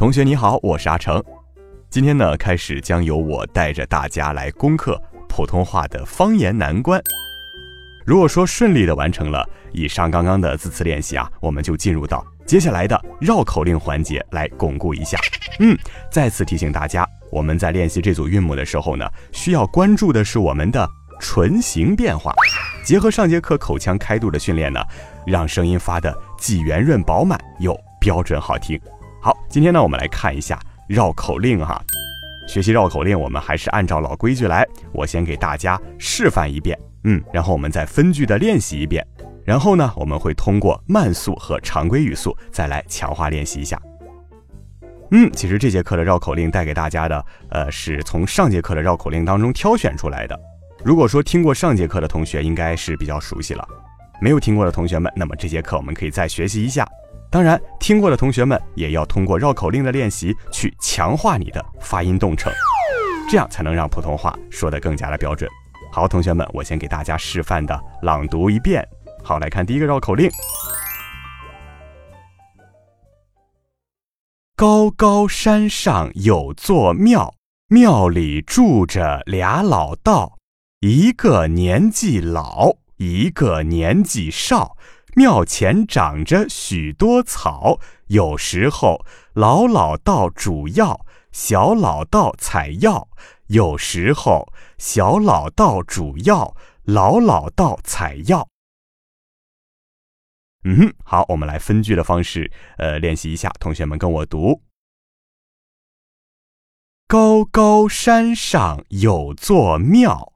[0.00, 1.22] 同学你好，我是阿成。
[1.90, 6.98] 今天呢，开始将由我带着大家来攻克普通话的方言难关。
[8.06, 15.18] 如果说顺利的完成了以上刚刚的字词练习啊，我们就进入到接下来的绕口令环节来巩固一下。
[15.58, 15.76] 嗯，
[16.10, 20.88] 再次提醒大家，我们在练习这组韵母的时候呢，需要关注的是我们的
[21.20, 22.34] 唇形变化，
[22.82, 24.80] 结合上节课口腔开度的训练呢，
[25.26, 28.80] 让声音发的既圆润饱满又标准好听。
[29.22, 31.78] 好，今天呢，我们来看一下绕口令哈。
[32.48, 36.78] 学习绕口令，我们还是按照老规矩来，我先给大家示范一遍。
[37.04, 39.06] 嗯，然后我们再分句的练习一遍，
[39.44, 43.78] 然后呢，我们会通过慢速和常规语速再来强化练习一下。
[45.10, 50.38] 嗯，其实这节课的绕口令带给大家的，呃，是从上节课的绕口令当中挑选出来的。
[50.82, 53.62] 如果说听过上节课的同学，应该是比较熟悉了；
[54.18, 56.88] 没有听过的同学们，那么这节课我们可以再学习一下。
[57.30, 62.52] 当然，听过的同学们也要通过绕口令的练习去强化你的发音动程，
[63.30, 65.48] 这样才能让普通话说得更加的标准。
[65.92, 68.84] 好，同学们，我先给大家示范的朗读一遍。
[69.22, 70.28] 好，来看第一个绕口令：
[74.56, 77.32] 高高山上有座庙，
[77.68, 80.36] 庙里住着俩老道，
[80.80, 84.76] 一个年纪老，一个年纪少。
[85.14, 89.04] 庙前长着许多草，有时候
[89.34, 93.08] 老老道煮药，小老道采药。
[93.48, 96.54] 有时候，小老道煮药，
[96.84, 98.48] 老老道采药。
[100.62, 103.48] 嗯，好，我们来分句的方式，呃，练习一下。
[103.58, 104.62] 同学们跟我读：
[107.08, 110.32] 高高山上有座庙，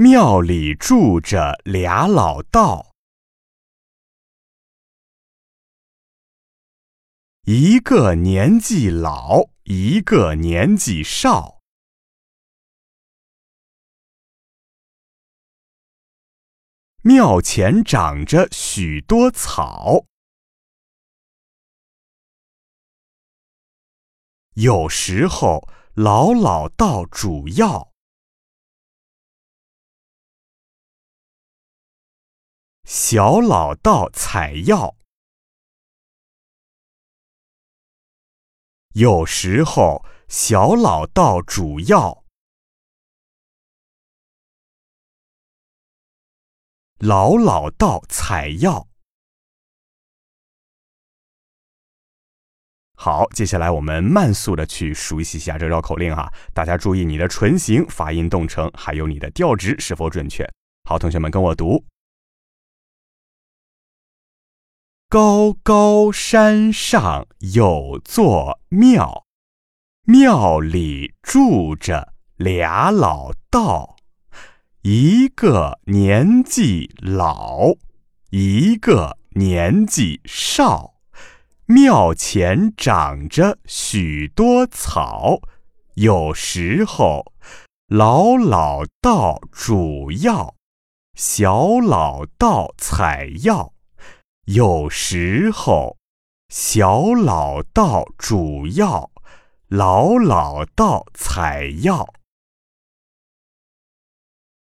[0.00, 2.94] 庙里住着俩老道。
[7.42, 11.58] 一个年纪老，一个年纪少。
[17.02, 20.04] 庙前长着许多草，
[24.54, 27.92] 有时候老老道煮药，
[32.90, 34.96] 小老道采药。
[38.94, 42.24] 有时候，小老道煮药，
[47.00, 48.88] 老老道采药。
[52.94, 56.32] 好，接下来我们慢速的去熟悉一下这绕口令哈。
[56.54, 60.50] 大家注意你的唇形、发音动程，还有你的调值是否准确。
[60.88, 61.84] 好，同学们跟我读。
[65.10, 69.24] 高高山上有座庙，
[70.04, 73.96] 庙里住着俩老道，
[74.82, 77.68] 一个年纪老，
[78.28, 80.92] 一个年纪少。
[81.64, 85.40] 庙前长着许多草，
[85.94, 87.32] 有时候
[87.86, 90.54] 老老道煮药，
[91.14, 93.72] 小老道采药。
[94.48, 95.98] 有时候，
[96.48, 99.10] 小老道煮药，
[99.68, 102.14] 老老道采药。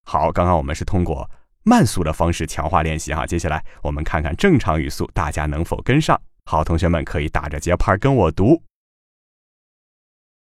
[0.03, 1.29] 好，刚刚我们是通过
[1.61, 6.19] 慢速的方式强化练习哈，接下来我们看看正常语速，大家能否跟上？
[6.45, 8.63] 好，同学们可以打着节拍跟我读：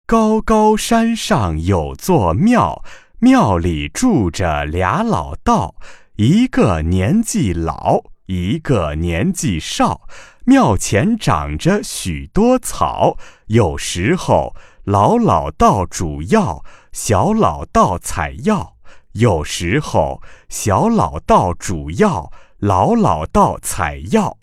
[0.07, 2.83] 高高山上有座庙，
[3.19, 5.75] 庙里住着俩老道，
[6.15, 8.01] 一个年纪老。
[8.33, 10.07] 一个年纪少，
[10.45, 13.17] 庙前长着许多草，
[13.47, 14.55] 有时候
[14.85, 16.63] 老老道煮药，
[16.93, 18.77] 小老道采药。
[19.11, 24.37] 有时候小老道煮药，老老道采药。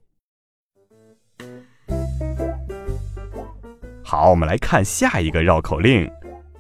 [4.05, 6.07] 好，我们来看下一个绕口令：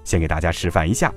[0.02, 1.12] 先给大家示范一下。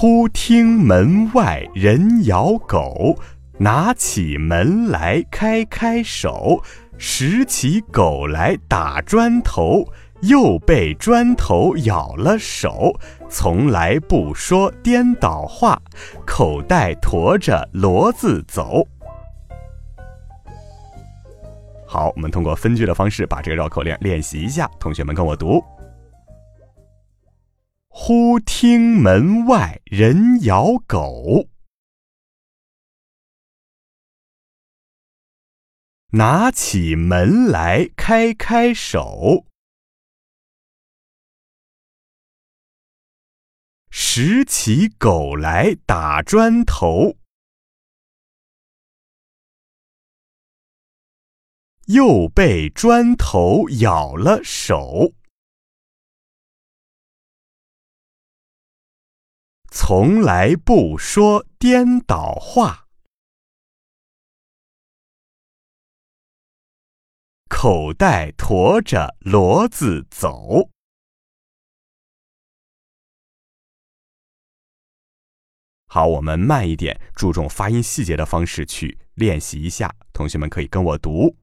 [0.00, 3.18] 忽听门外人咬狗，
[3.58, 6.62] 拿起门来开开手，
[6.96, 9.86] 拾起狗来打砖头，
[10.22, 12.98] 又被砖头咬了手。
[13.28, 15.78] 从来不说颠倒话，
[16.24, 18.82] 口袋驮着骡子走。
[21.86, 24.66] 好，我们通过分句的方式把这个绕口令练习一下。
[24.80, 25.62] 同学们跟我读：
[27.92, 31.48] 忽听门外人咬狗，
[36.12, 39.44] 拿起门来开开手，
[43.90, 47.16] 拾起狗来打砖头。
[51.86, 55.12] 又被砖头咬了手，
[59.70, 62.88] 从来不说颠倒话，
[67.48, 70.70] 口袋驮着骡子走。
[75.86, 79.94] 好，我们慢一点，注重发音细节的方式去练习一下。
[80.12, 81.36] 同学们可以跟我读。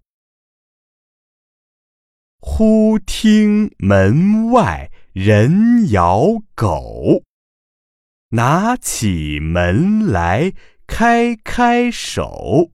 [2.40, 7.24] 忽听门外人咬狗，
[8.32, 10.54] 拿起门来
[10.86, 12.72] 开开手，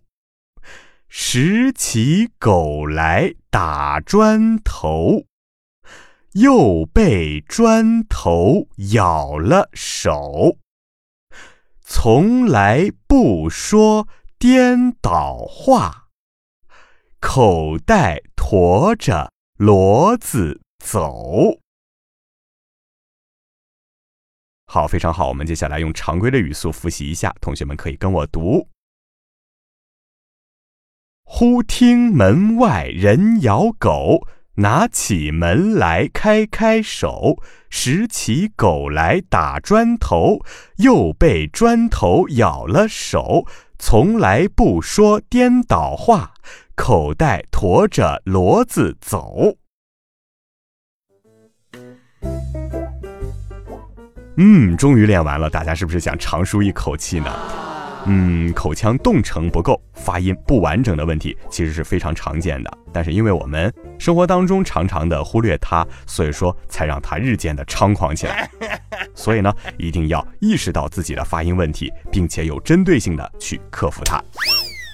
[1.07, 5.25] 拾起狗来打砖头，
[6.31, 10.57] 又被砖头咬了手。
[11.81, 14.07] 从来不说
[14.39, 16.07] 颠倒话，
[17.19, 19.31] 口袋驮着。
[19.59, 21.59] 骡子走，
[24.73, 25.27] 好，非常好。
[25.27, 28.69] 我们接下来用常规的语速复习一下，同学们可以跟我读：
[31.23, 34.25] 忽听门外人咬狗，
[34.55, 37.37] 拿起门来开开手，
[37.69, 40.39] 拾起狗来打砖头，
[40.77, 43.45] 又被砖头咬了手。
[43.77, 46.33] 从来不说颠倒话。
[46.75, 49.57] 口袋驮着骡子走。
[54.37, 57.31] 嗯，终于练完了，大家是不是想长舒一口气呢？
[58.05, 62.77] 嗯，口腔动程不够，发音不完整的问题，其实是非常常见的。
[62.91, 68.49] 但是因为我们生活当中常常的忽略它，所以说才让它日渐的猖狂起来。
[69.15, 74.21] 所以呢，一定要意识到自己的发音问题，并且有针对性的去克服它。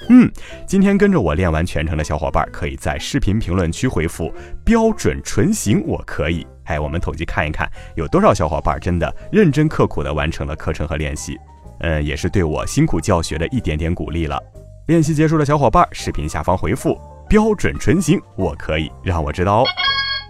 [0.08, 0.32] 嗯，
[0.66, 6.48] 今天跟着我练完全程的小伙伴，可以在视频评论区回复“标准纯行”，我可以。
[6.64, 11.38] 哎，我们统计看一看，有多少小伙伴真的认真刻苦的完成了课程和练习？
[11.82, 14.42] 嗯，也是对我辛苦教学的一点点鼓励了。
[14.88, 17.00] 练习结束的小伙伴，视频下方回复
[17.30, 19.66] “标准纯行”，我可以，让我知道哦。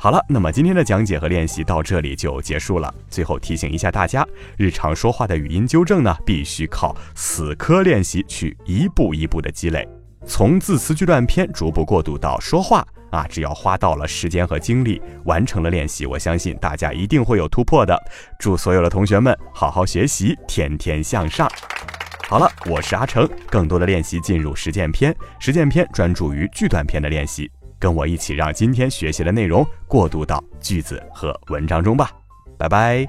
[0.01, 2.91] 好了，那么今天的讲解和练习到这里就结束了。
[3.09, 4.25] 最后提醒一下大家，
[4.55, 9.85] 日常说话的语音纠正呢，必须靠死磕练习去一步一步的积累，
[10.25, 12.81] 从字词句段篇逐步过渡到说话
[13.11, 13.27] 啊。
[13.27, 18.01] 只要花到了时间和精力，完成了练习，我相信大家一定会有突破的。
[18.39, 21.45] 祝所有的同学们好好学习，天天向上。
[22.29, 27.51] 好了，我是阿成，更多的练习进入实践篇，实践篇专注于句段篇的练习。
[27.79, 32.11] 跟我一起，让今天学习的内容过渡到句子和文章中吧。
[32.57, 33.07] 拜拜。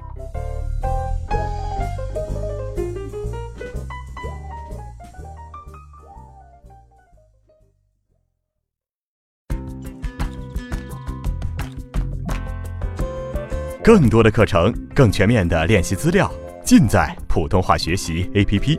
[13.83, 16.31] 更多的课程，更全面的练习资料，
[16.62, 18.79] 尽在普通话学习 APP。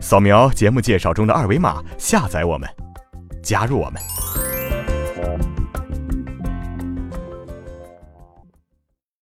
[0.00, 2.68] 扫描节目介绍中的二维码，下载我们，
[3.42, 4.39] 加入我们。